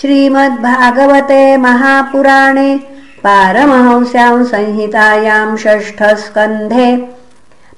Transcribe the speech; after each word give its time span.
श्रीमद्भागवते 0.00 1.56
महापुराणे 1.56 2.74
पारमहंस्यां 3.22 4.44
संहितायां 4.44 5.56
षष्ठस्कन्धे 5.62 6.90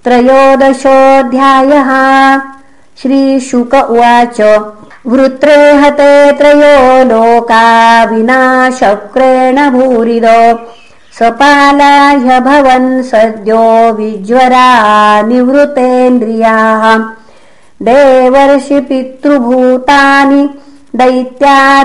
त्रयोदशोऽध्यायः। 0.04 1.88
श्रीशुक 3.02 3.74
उवाच 3.74 4.40
वृत्रे 5.06 5.56
हते 5.82 6.10
त्रयो 6.38 7.04
लोका 7.08 7.64
विनाशक्रेण 8.10 9.58
भूरिदो 9.70 10.42
सपालाय 11.18 12.40
भवन् 12.40 13.02
सद्यो 13.02 13.64
विज्वरा 13.92 14.68
निवृतेन्द्रियाः। 15.28 16.84
देवर्षि 17.88 18.80
दैत्यादेवानुगाः 20.98 21.84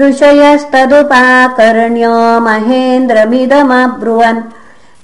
ऋषयस्तदुपाकर्ण्य 0.00 2.08
महेन्द्रमिदमब्रुवन्। 2.40 4.42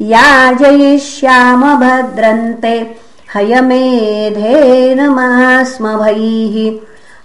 याजयिष्याम 0.00 1.80
भद्रन्ते। 1.80 2.96
हयमेधेन 3.34 5.08
मास्मभैः 5.08 6.56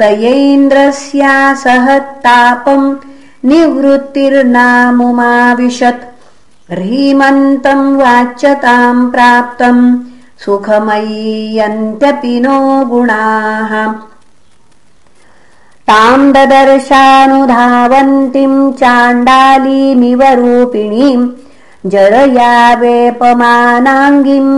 तयैन्द्रस्यासहत्तापम् 0.00 2.86
निवृत्तिर्नामुमाविशत् 3.50 6.04
ह्रीमन्तम् 6.70 7.96
वाच्यताम् 7.98 9.10
प्राप्तम् 9.12 9.82
सुखमय्यन्त्यपि 10.44 12.34
नो 12.44 12.56
गुणाः। 12.90 13.72
ताम् 15.88 16.32
ददर्शानुधावन्तीम् 16.32 18.58
चाण्डालीमिव 18.80 20.22
रूपिणीम् 20.40 21.30
जरया 21.92 22.52
वेपमानाङ्गिम् 22.80 24.52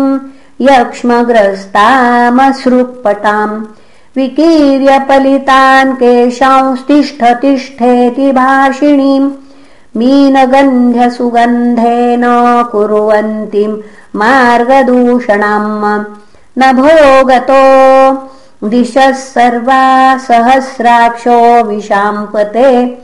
यक्ष्मग्रस्तामसृक्पटाम् 0.69 3.55
विकीर्यपलितान् 4.17 5.97
केशांस्तिष्ठतिष्ठेति 6.03 8.29
भाषिणीम् 8.41 9.29
मीनगन्ध्यसुगन्धेन 9.97 12.23
कुर्वन्तीम् 12.73 13.77
मार्गदूषणम्। 14.17 16.05
न 16.59 16.73
भोगतो 16.73 18.69
दिशः 18.69 19.13
सर्वा 19.13 20.19
सहस्राक्षो 20.19 21.63
विशाम्पते। 21.63 22.99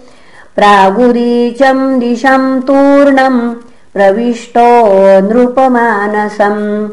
प्रागुरीचम् 0.56 2.00
दिशम् 2.00 2.62
तूर्णम् 2.62 3.54
प्रविष्टो 3.94 4.68
नृपमानसम्। 5.28 6.88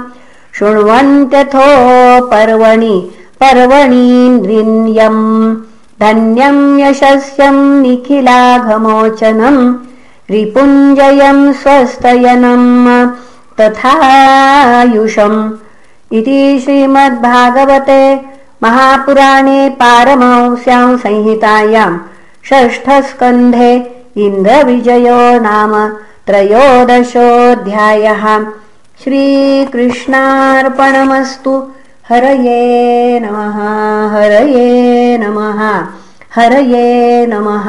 शृण्वन्त्यथो 0.53 2.25
पर्वणि 2.25 3.11
पर्वणीन्द्रियम् 3.43 5.55
धन्यम् 6.01 6.79
यशस्यम् 6.79 7.81
निखिलाघमोचनम् 7.81 9.75
रिपुञ्जयम् 10.31 11.53
स्वस्तयनम् 11.53 13.09
तथायुषम् 13.61 15.51
इति 16.17 16.59
श्रीमद्भागवते 16.63 18.01
महापुराणे 18.63 19.61
पारमंस्यां 19.79 20.97
संहितायाम् 21.03 21.97
षष्ठस्कन्धे 22.49 23.71
इन्द्रविजयो 24.25 25.21
नाम 25.45 25.73
त्रयोदशोऽध्यायः। 26.27 28.23
श्रीकृष्णार्पणमस्तु। 29.03 30.13
हरये 32.09 33.19
नमः 33.23 33.57
हरये 34.13 35.17
नमः 35.17 35.61
हरये 36.35 36.87
नमः 37.29 37.67